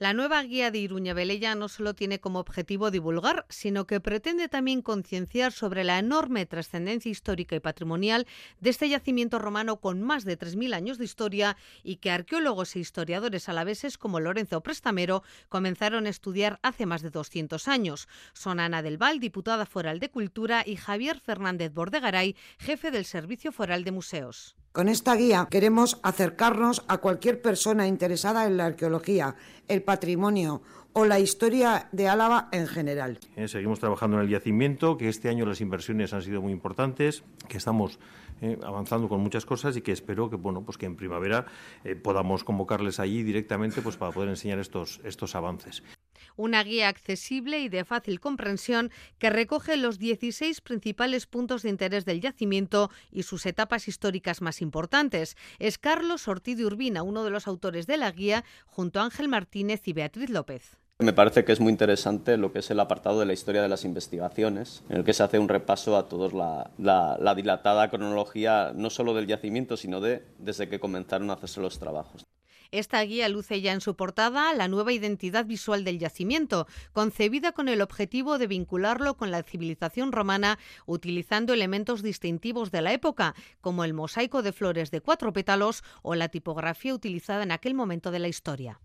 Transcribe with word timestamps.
La 0.00 0.14
nueva 0.14 0.42
guía 0.42 0.70
de 0.70 0.78
Iruña 0.78 1.12
Velella 1.12 1.54
no 1.54 1.68
solo 1.68 1.92
tiene 1.92 2.20
como 2.20 2.38
objetivo 2.38 2.90
divulgar, 2.90 3.44
sino 3.50 3.86
que 3.86 4.00
pretende 4.00 4.48
también 4.48 4.80
concienciar 4.80 5.52
sobre 5.52 5.84
la 5.84 5.98
enorme 5.98 6.46
trascendencia 6.46 7.10
histórica 7.10 7.54
y 7.54 7.60
patrimonial 7.60 8.26
de 8.60 8.70
este 8.70 8.88
yacimiento 8.88 9.38
romano 9.38 9.78
con 9.78 10.00
más 10.00 10.24
de 10.24 10.38
3.000 10.38 10.72
años 10.72 10.96
de 10.96 11.04
historia 11.04 11.58
y 11.82 11.96
que 11.96 12.10
arqueólogos 12.10 12.76
e 12.76 12.78
historiadores 12.78 13.50
alaveses 13.50 13.98
como 13.98 14.20
Lorenzo 14.20 14.62
Prestamero 14.62 15.22
comenzaron 15.50 16.06
a 16.06 16.08
estudiar 16.08 16.58
hace 16.62 16.86
más 16.86 17.02
de 17.02 17.10
200 17.10 17.68
años. 17.68 18.08
Son 18.32 18.58
Ana 18.58 18.80
del 18.80 18.96
Val, 18.96 19.20
diputada 19.20 19.66
foral 19.66 20.00
de 20.00 20.08
Cultura, 20.08 20.62
y 20.64 20.76
Javier 20.76 21.20
Fernández 21.20 21.74
Bordegaray, 21.74 22.36
jefe 22.58 22.90
del 22.90 23.04
Servicio 23.04 23.52
Foral 23.52 23.84
de 23.84 23.92
Museos. 23.92 24.56
Con 24.72 24.88
esta 24.88 25.16
guía 25.16 25.48
queremos 25.50 25.98
acercarnos 26.04 26.84
a 26.86 26.98
cualquier 26.98 27.42
persona 27.42 27.88
interesada 27.88 28.46
en 28.46 28.56
la 28.56 28.66
arqueología, 28.66 29.34
el 29.66 29.82
patrimonio 29.82 30.62
o 30.92 31.04
la 31.04 31.18
historia 31.18 31.88
de 31.90 32.08
Álava 32.08 32.48
en 32.52 32.68
general. 32.68 33.18
Eh, 33.34 33.48
seguimos 33.48 33.80
trabajando 33.80 34.18
en 34.18 34.22
el 34.22 34.28
yacimiento, 34.28 34.96
que 34.96 35.08
este 35.08 35.28
año 35.28 35.44
las 35.44 35.60
inversiones 35.60 36.12
han 36.14 36.22
sido 36.22 36.40
muy 36.40 36.52
importantes, 36.52 37.24
que 37.48 37.56
estamos 37.56 37.98
eh, 38.42 38.60
avanzando 38.62 39.08
con 39.08 39.20
muchas 39.20 39.44
cosas 39.44 39.76
y 39.76 39.82
que 39.82 39.90
espero 39.90 40.30
que 40.30 40.36
bueno 40.36 40.62
pues 40.62 40.78
que 40.78 40.86
en 40.86 40.94
primavera 40.94 41.46
eh, 41.82 41.96
podamos 41.96 42.44
convocarles 42.44 43.00
allí 43.00 43.24
directamente 43.24 43.82
pues 43.82 43.96
para 43.96 44.12
poder 44.12 44.28
enseñar 44.28 44.60
estos 44.60 45.00
estos 45.04 45.34
avances 45.34 45.82
una 46.40 46.64
guía 46.64 46.88
accesible 46.88 47.60
y 47.60 47.68
de 47.68 47.84
fácil 47.84 48.18
comprensión 48.18 48.90
que 49.18 49.30
recoge 49.30 49.76
los 49.76 49.98
16 49.98 50.60
principales 50.60 51.26
puntos 51.26 51.62
de 51.62 51.68
interés 51.68 52.04
del 52.04 52.20
yacimiento 52.20 52.90
y 53.12 53.22
sus 53.22 53.46
etapas 53.46 53.88
históricas 53.88 54.40
más 54.40 54.62
importantes. 54.62 55.36
Es 55.58 55.78
Carlos 55.78 56.28
Ortiz 56.28 56.56
de 56.56 56.64
Urbina, 56.64 57.02
uno 57.02 57.24
de 57.24 57.30
los 57.30 57.46
autores 57.46 57.86
de 57.86 57.96
la 57.96 58.10
guía, 58.10 58.44
junto 58.66 59.00
a 59.00 59.04
Ángel 59.04 59.28
Martínez 59.28 59.86
y 59.86 59.92
Beatriz 59.92 60.30
López. 60.30 60.80
Me 61.00 61.14
parece 61.14 61.46
que 61.46 61.52
es 61.52 61.60
muy 61.60 61.72
interesante 61.72 62.36
lo 62.36 62.52
que 62.52 62.58
es 62.58 62.70
el 62.70 62.78
apartado 62.78 63.20
de 63.20 63.26
la 63.26 63.32
historia 63.32 63.62
de 63.62 63.70
las 63.70 63.86
investigaciones, 63.86 64.82
en 64.90 64.98
el 64.98 65.04
que 65.04 65.14
se 65.14 65.22
hace 65.22 65.38
un 65.38 65.48
repaso 65.48 65.96
a 65.96 66.08
toda 66.08 66.28
la, 66.76 67.16
la, 67.18 67.34
dilatada 67.34 67.88
cronología, 67.88 68.72
no 68.74 68.90
solo 68.90 69.14
del 69.14 69.26
yacimiento, 69.26 69.78
sino 69.78 70.02
de 70.02 70.22
desde 70.38 70.68
que 70.68 70.78
comenzaron 70.78 71.30
a 71.30 71.34
hacerse 71.34 71.62
los 71.62 71.78
trabajos. 71.78 72.26
Esta 72.72 73.02
guía 73.02 73.28
luce 73.28 73.60
ya 73.60 73.72
en 73.72 73.80
su 73.80 73.96
portada 73.96 74.54
la 74.54 74.68
nueva 74.68 74.92
identidad 74.92 75.44
visual 75.44 75.82
del 75.82 75.98
yacimiento, 75.98 76.68
concebida 76.92 77.52
con 77.52 77.68
el 77.68 77.82
objetivo 77.82 78.38
de 78.38 78.46
vincularlo 78.46 79.16
con 79.16 79.30
la 79.30 79.42
civilización 79.42 80.12
romana 80.12 80.58
utilizando 80.86 81.52
elementos 81.52 82.02
distintivos 82.02 82.70
de 82.70 82.82
la 82.82 82.92
época, 82.92 83.34
como 83.60 83.82
el 83.84 83.92
mosaico 83.92 84.42
de 84.42 84.52
flores 84.52 84.90
de 84.90 85.00
cuatro 85.00 85.32
pétalos 85.32 85.82
o 86.02 86.14
la 86.14 86.28
tipografía 86.28 86.94
utilizada 86.94 87.42
en 87.42 87.52
aquel 87.52 87.74
momento 87.74 88.10
de 88.10 88.20
la 88.20 88.28
historia. 88.28 88.80